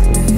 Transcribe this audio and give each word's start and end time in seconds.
Thank 0.00 0.30
you. 0.30 0.37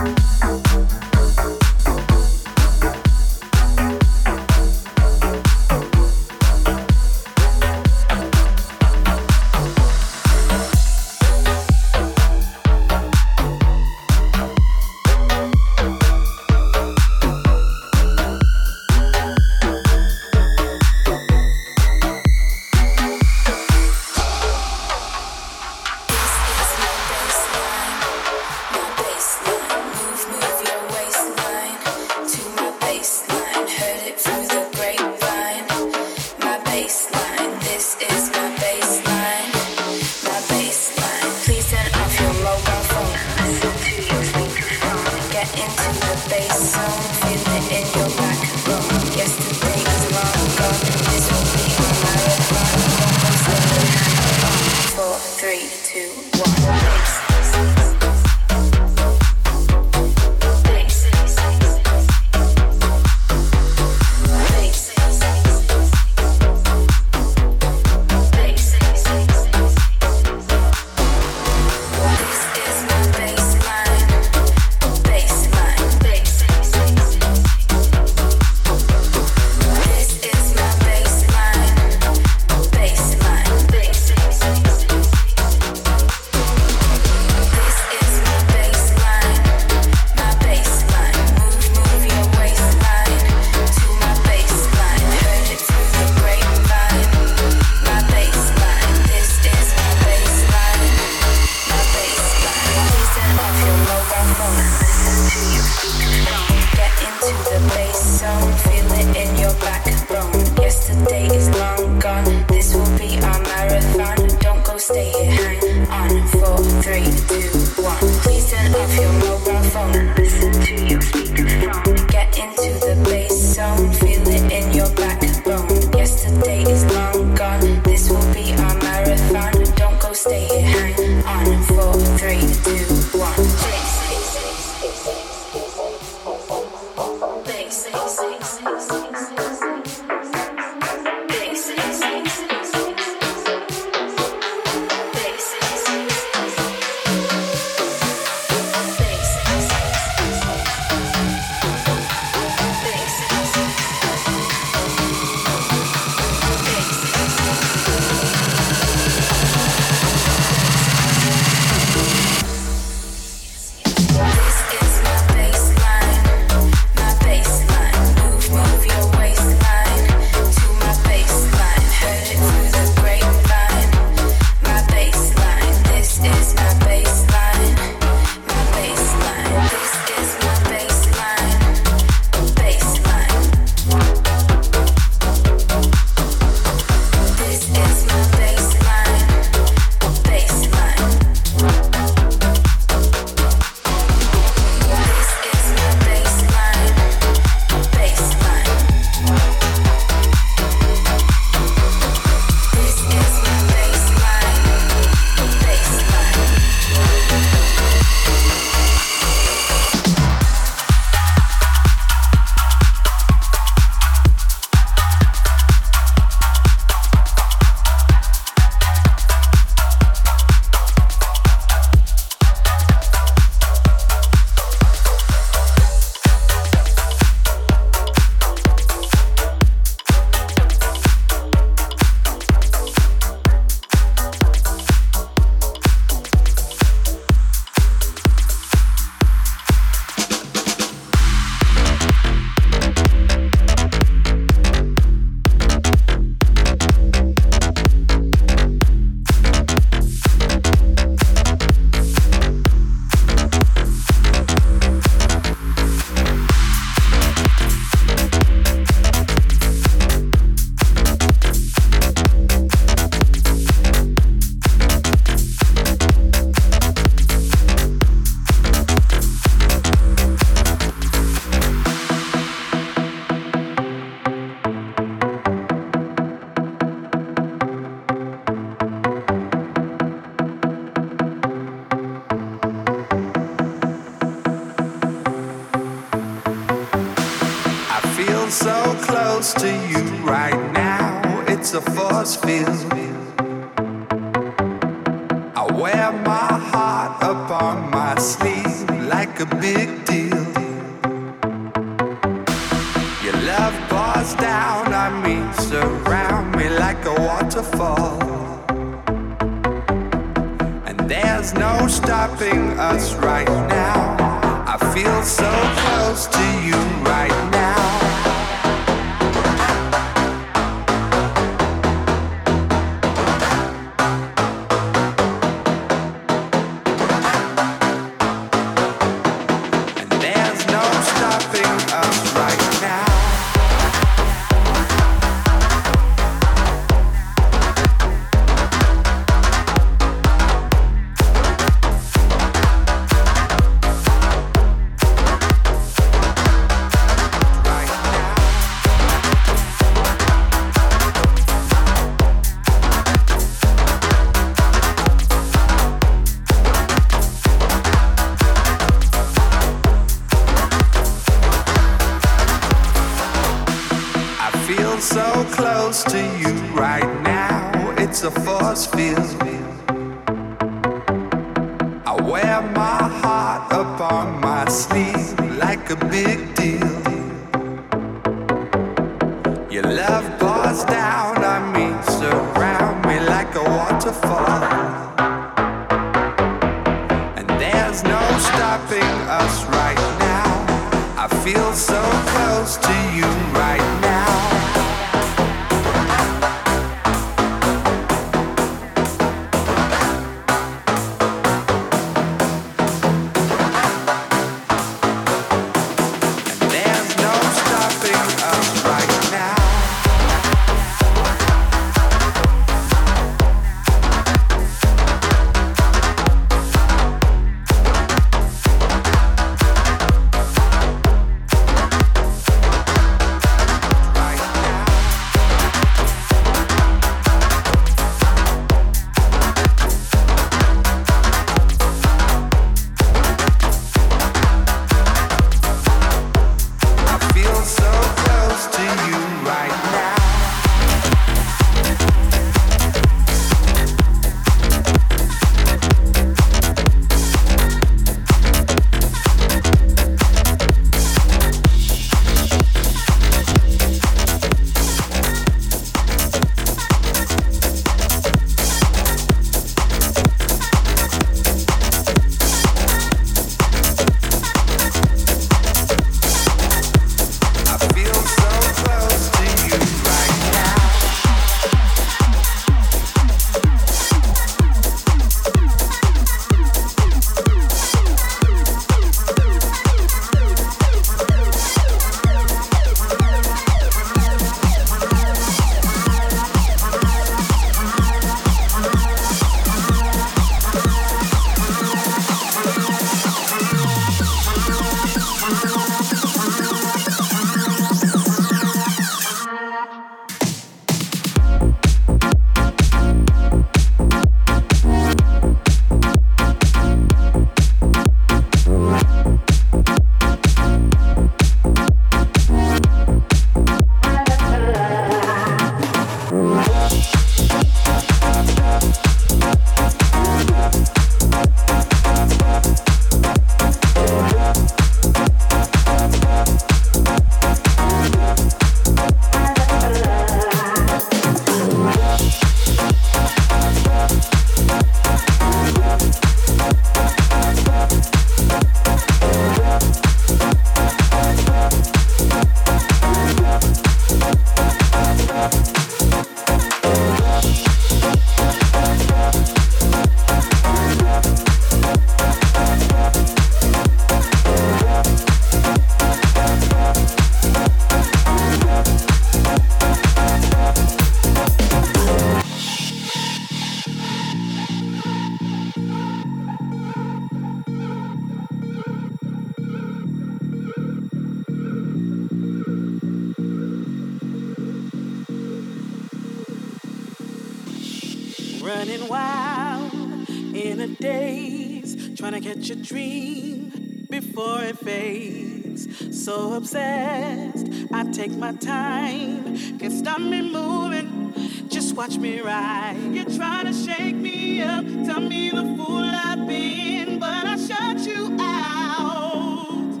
obsessed, 586.56 587.66
I 587.92 588.10
take 588.12 588.32
my 588.32 588.52
time. 588.52 589.78
Can't 589.78 589.92
stop 589.92 590.20
me 590.20 590.40
moving, 590.40 591.34
just 591.68 591.94
watch 591.94 592.16
me 592.16 592.40
ride. 592.40 592.96
You're 593.12 593.36
trying 593.36 593.66
to 593.66 593.74
shake 593.74 594.16
me 594.16 594.62
up, 594.62 594.84
tell 595.04 595.20
me 595.20 595.50
the 595.50 595.62
fool 595.76 596.02
I've 596.02 596.48
been, 596.48 597.18
but 597.18 597.46
I 597.46 597.56
shut 597.58 597.98
you 598.06 598.36
out. 598.40 600.00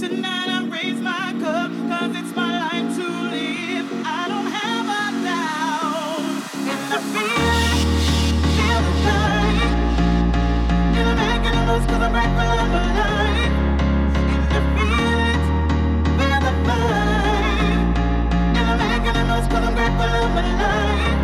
Tonight 0.00 0.48
I 0.48 0.66
raise 0.66 1.00
my 1.00 1.32
cup, 1.40 1.70
cause 1.70 2.16
it's 2.16 2.34
my 2.34 2.50
life 2.64 2.96
to 2.96 3.06
live. 3.34 3.86
I 4.04 4.26
don't 4.32 4.50
have 4.60 4.86
a 4.98 5.04
doubt. 5.28 6.24
And 6.72 6.92
I 6.92 7.00
feel 7.14 7.54
it, 7.62 7.86
feel 8.56 8.80
the 8.86 8.94
night. 9.06 9.72
And 10.98 11.08
I'm 11.08 11.16
making 11.16 11.54
the 11.58 11.66
most 11.66 11.86
cause 11.88 12.02
I'm 12.02 12.12
right 12.12 12.36
love 12.36 12.68
alive. 12.68 13.07
I'm 20.00 20.34
right 20.36 20.58
love 20.58 21.17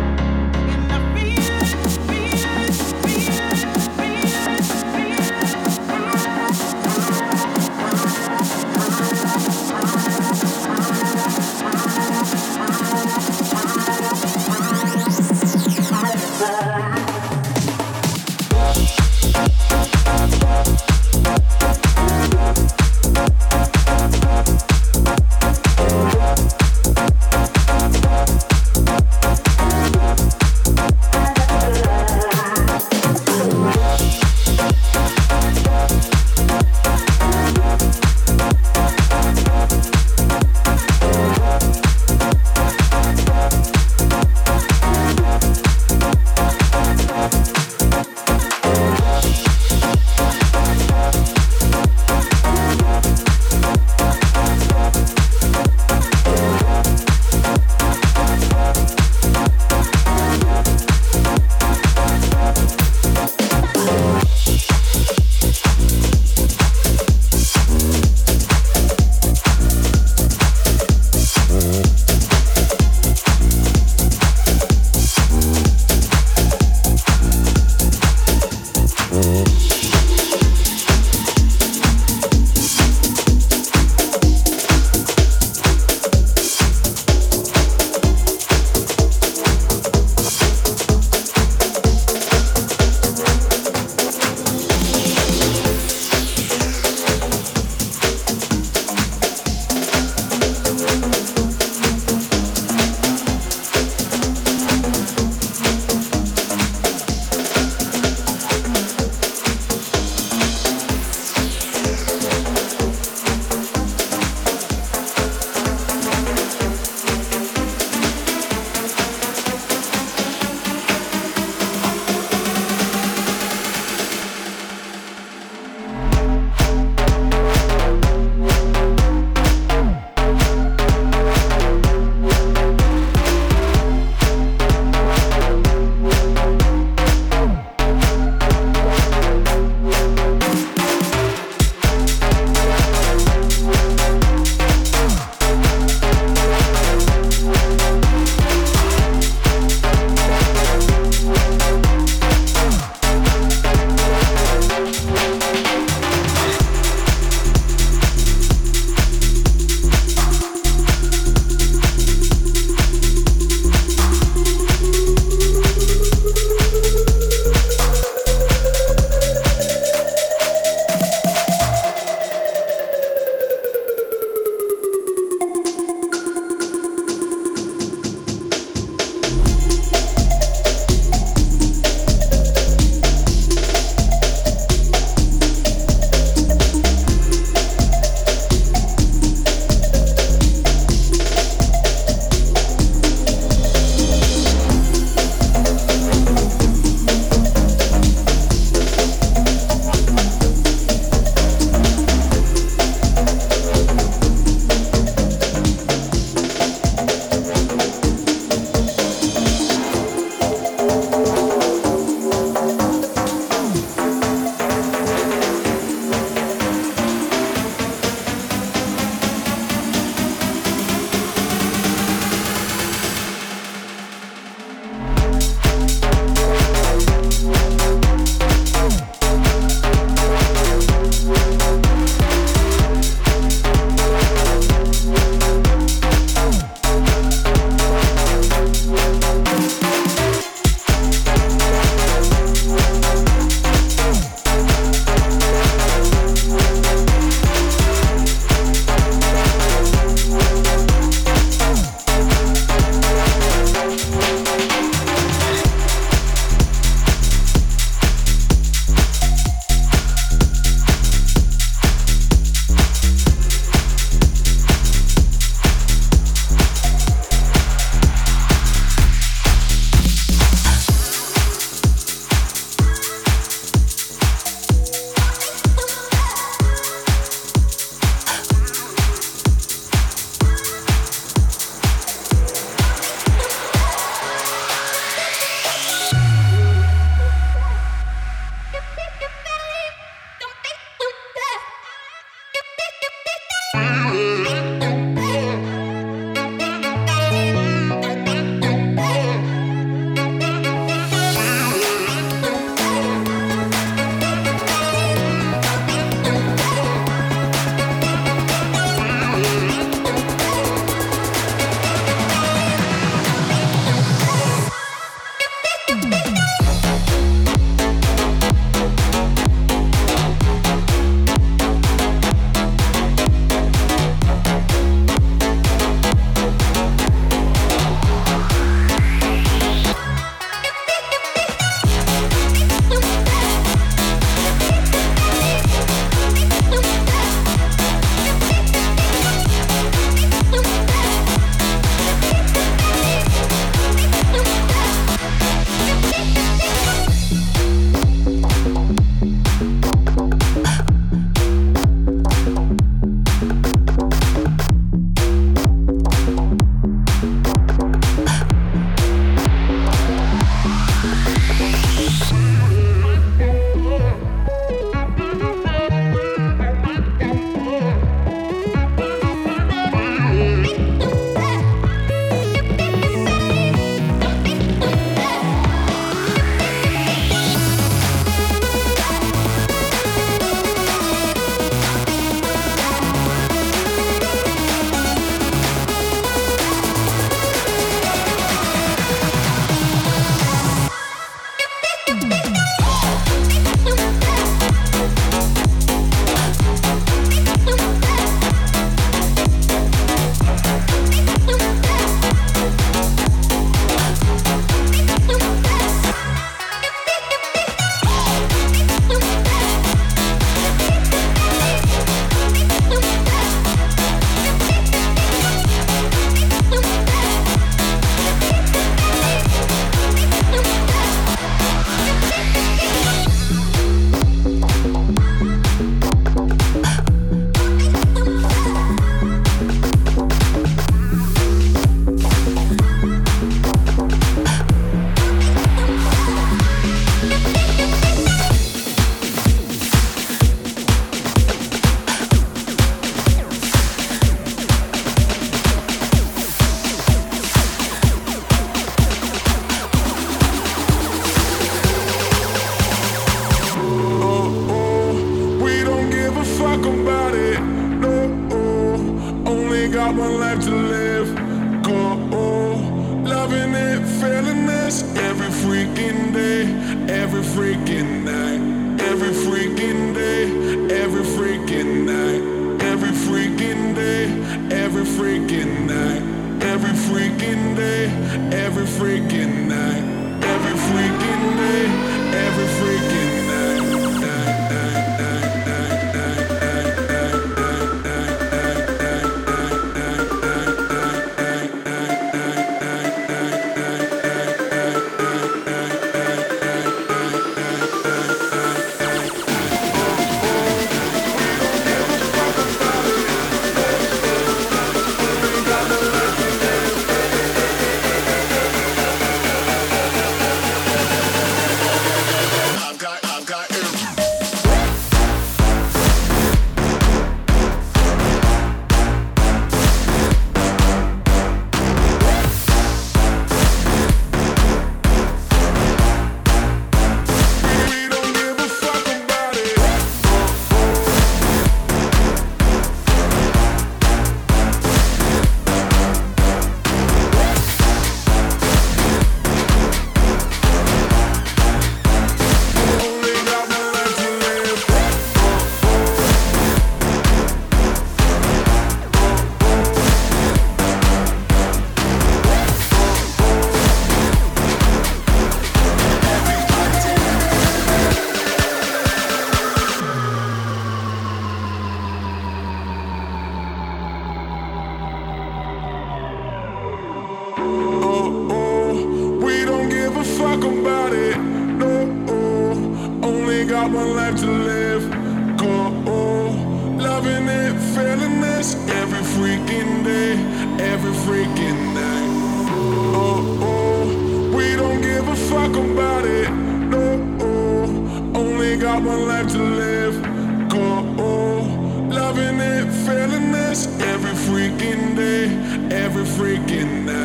freaking 596.25 597.09
out. 597.09 597.24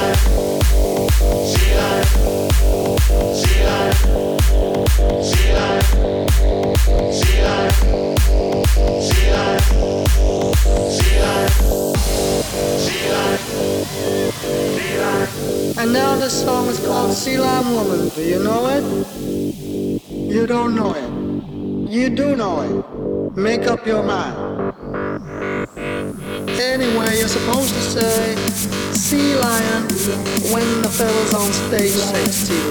up 23.81 23.87
your 23.87 24.03
mind. 24.03 24.73
Anyway, 26.59 27.17
you're 27.17 27.27
supposed 27.27 27.73
to 27.73 27.81
say 27.81 28.35
Sea 28.91 29.35
Lion 29.35 29.83
when 30.53 30.81
the 30.81 30.89
fellas 30.89 31.33
on 31.33 31.51
stage 31.51 31.91
say 31.91 32.25
Sea 32.25 32.63
Lion. 32.69 32.70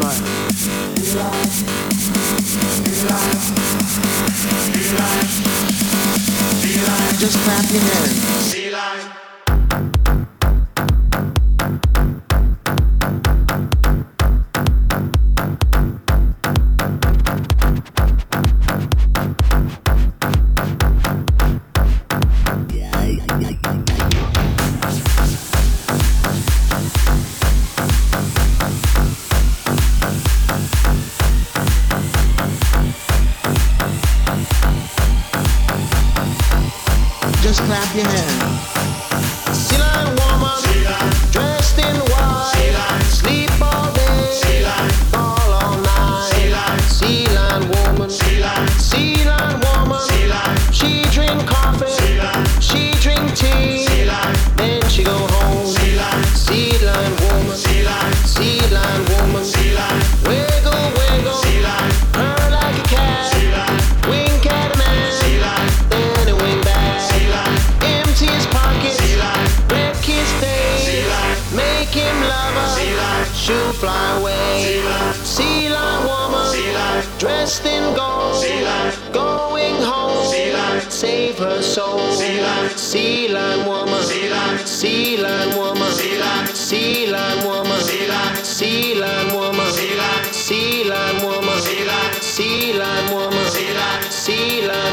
diver, 72.41 72.69
sea 72.77 72.97
life, 72.97 73.77
fly 73.81 74.11
away, 74.19 74.63
sea 74.65 74.83
life, 74.89 75.25
sea 75.25 75.69
life 75.71 76.05
woman, 76.11 76.47
sea 76.53 76.73
life, 76.75 77.07
dressed 77.19 77.67
in 77.67 77.95
gold, 77.95 78.35
sea 78.43 78.65
life, 78.65 78.97
going 79.13 79.77
home, 79.83 80.27
sea 80.33 80.53
life, 80.53 80.91
save 80.91 81.39
her 81.39 81.63
soul, 81.63 82.01
sea 82.13 82.43
life, 82.43 82.77
sea 82.77 83.29
life 83.29 83.67
woman, 83.67 84.03
sea 84.03 84.31
life, 84.31 84.67
sea 84.67 85.17
life 85.17 85.57
woman, 85.57 85.93
sea 85.93 86.19
life, 86.19 86.55
sea 86.55 87.11
life 87.11 87.45
woman, 87.45 87.81
sea 87.81 88.07
life, 88.09 88.45
sea 88.45 88.95
life 88.95 89.33
woman, 89.35 89.73
sea 89.73 89.95
life, 89.97 90.33
sea 90.33 90.85
life 90.85 91.23
woman, 91.23 91.61
sea 91.61 91.85
life, 91.85 92.23
sea 92.23 92.73
life 92.83 93.13
woman, 93.13 93.47
sea 93.51 93.75
life, 93.75 94.11
sea 94.11 94.67
life 94.67 94.90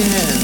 again. 0.00 0.39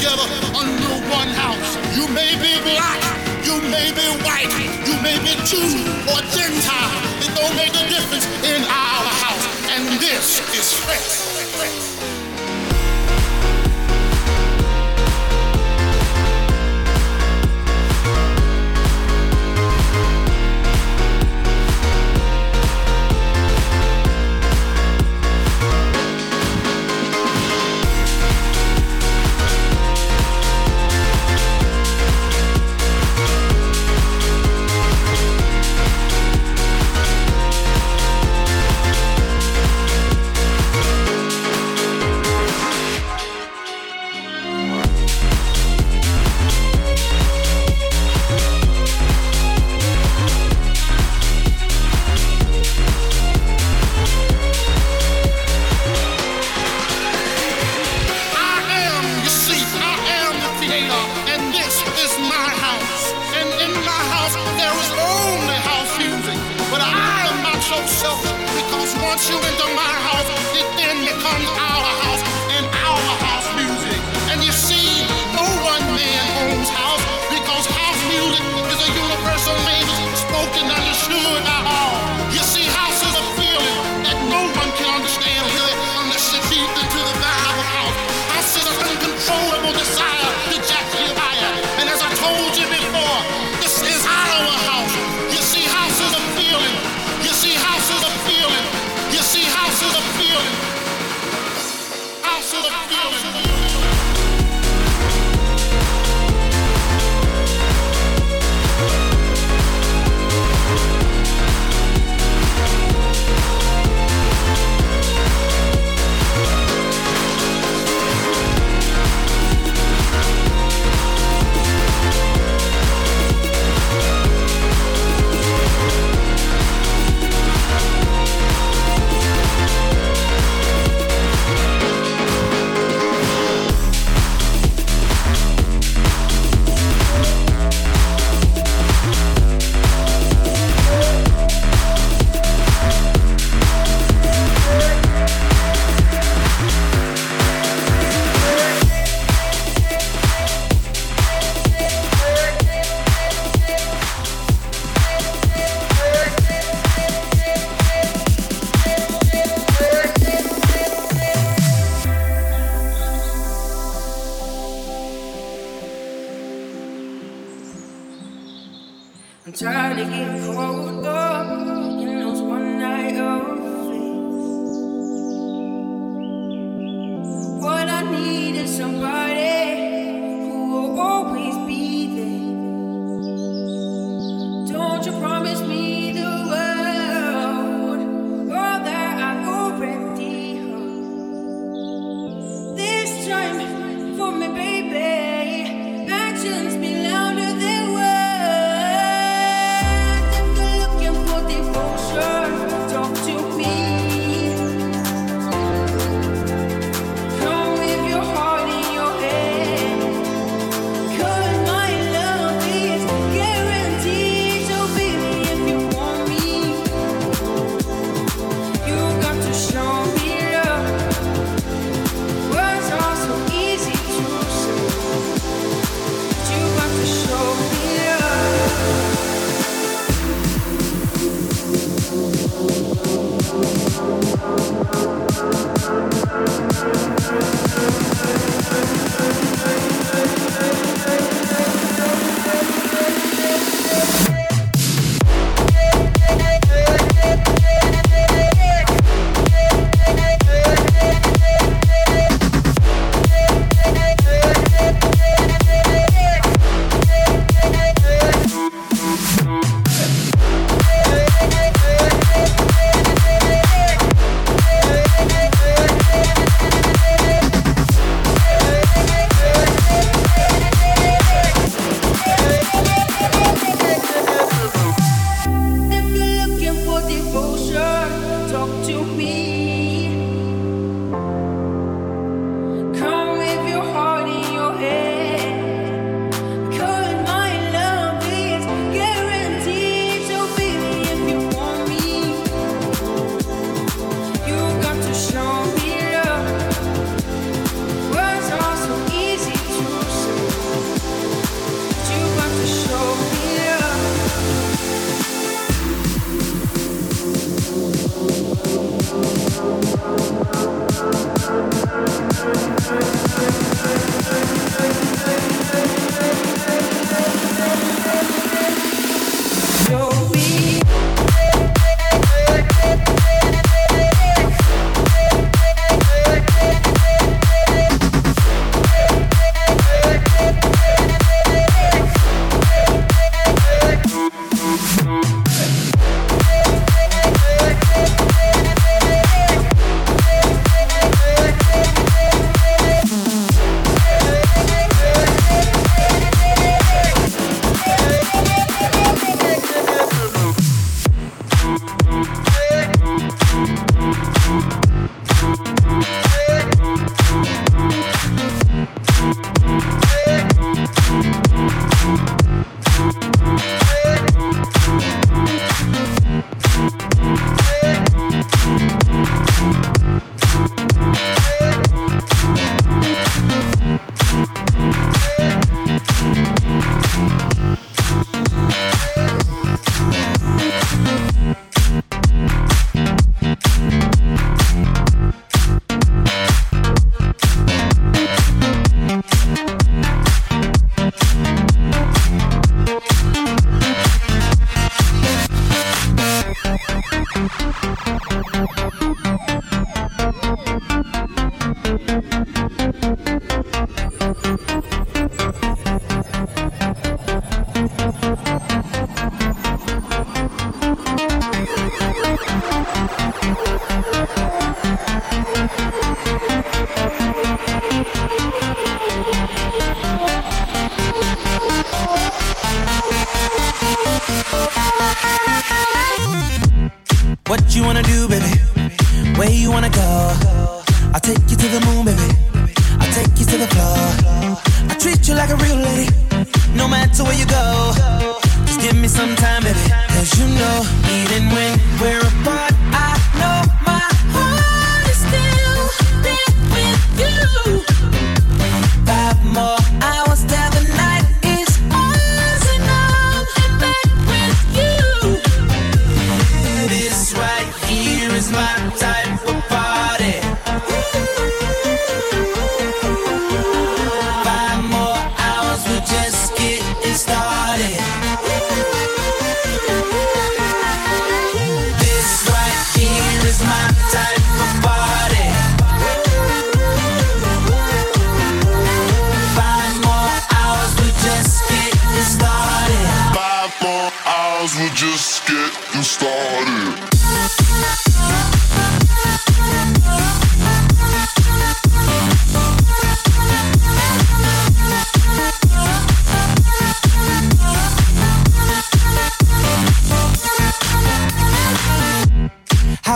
together 0.00 0.24
under 0.56 0.94
one 1.12 1.28
house. 1.28 1.76
You 1.94 2.08
may 2.08 2.32
be 2.40 2.56
black, 2.64 3.00
you 3.44 3.60
may 3.68 3.92
be 3.92 4.06
white, 4.24 4.48
you 4.88 4.96
may 5.02 5.18
be 5.20 5.36
Jew 5.44 5.60
or 6.08 6.20
Gentile. 6.32 6.96
It 7.20 7.36
don't 7.36 7.54
make 7.54 7.74
a 7.76 7.86
difference 7.88 8.24
in 8.42 8.62
our 8.64 9.04
house. 9.20 9.44
And 9.68 10.00
this 10.00 10.40
is 10.56 10.72
faith. 10.72 11.89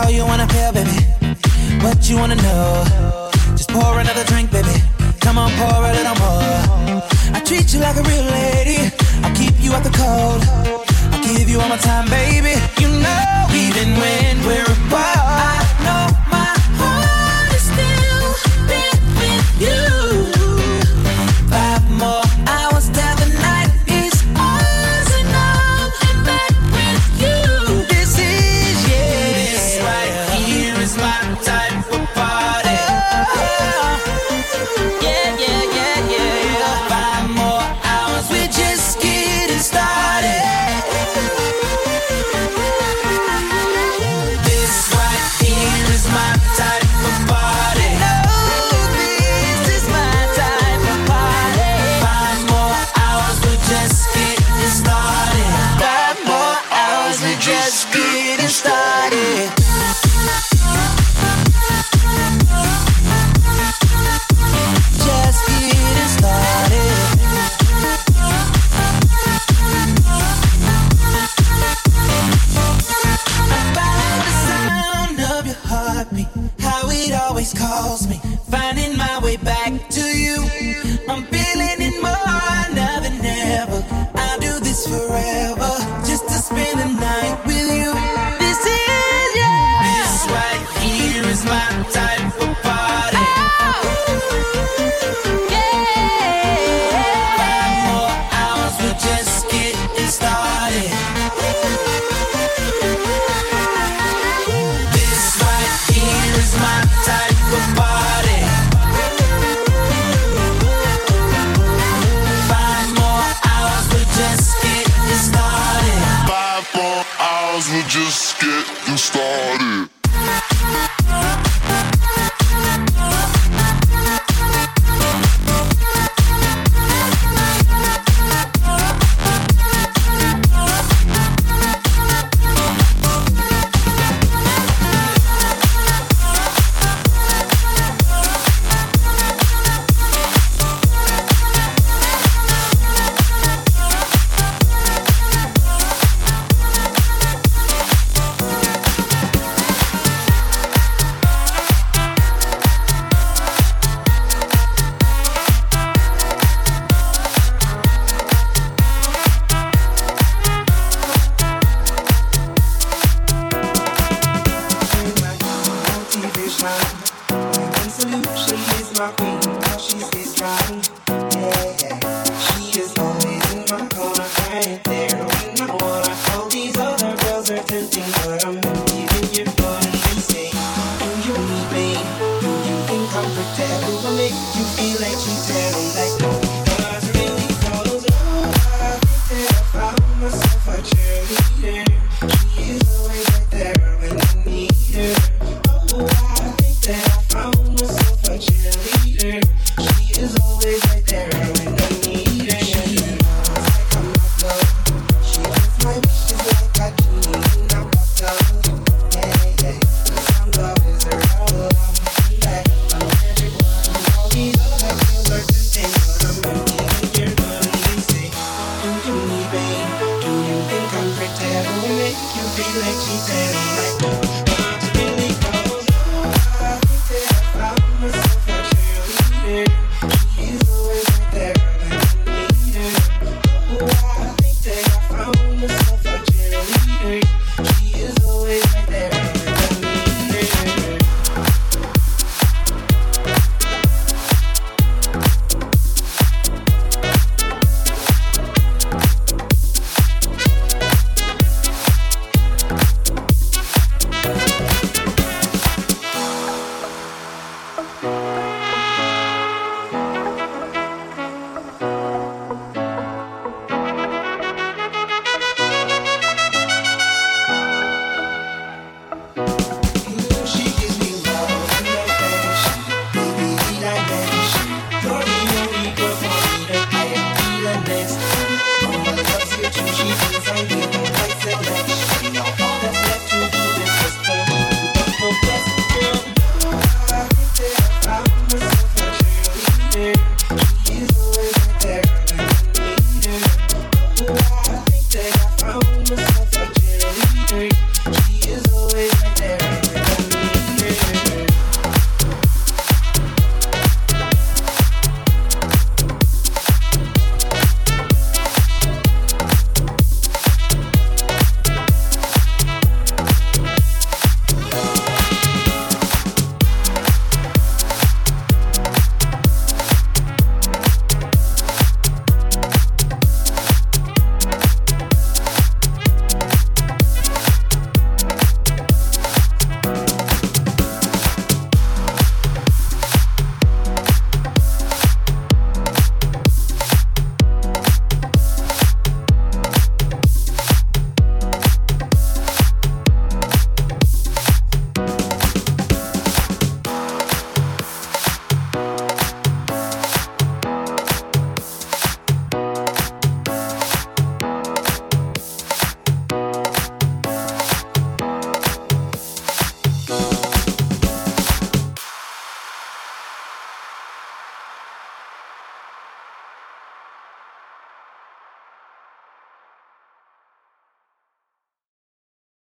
You 0.09 0.25
wanna 0.25 0.47
feel, 0.47 0.71
baby. 0.71 0.99
What 1.83 2.09
you 2.09 2.17
wanna 2.17 2.35
know. 2.35 3.29
Just 3.55 3.69
pour 3.69 3.99
another 3.99 4.23
drink, 4.25 4.51
baby. 4.51 4.75
Come 5.21 5.37
on, 5.37 5.51
pour 5.51 5.83
a 5.89 5.93
little 5.93 6.17
more. 6.23 7.01
I 7.33 7.41
treat 7.45 7.73
you 7.73 7.79
like 7.79 7.95
a 7.95 8.03
real 8.03 8.25
lady. 8.41 8.91
I'll 9.23 9.35
keep 9.35 9.55
you 9.59 9.71
out 9.73 9.83
the 9.83 9.95
cold. 10.03 10.41
I'll 11.13 11.23
give 11.23 11.49
you 11.49 11.59
all 11.59 11.69
my 11.69 11.77
time, 11.77 12.07
baby. 12.09 12.55
You 12.81 12.89
know, 12.89 13.47
even 13.53 13.87
when 14.01 14.45
we're 14.45 14.69
apart. 14.77 15.74